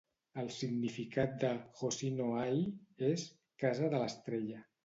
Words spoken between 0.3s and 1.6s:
El significat de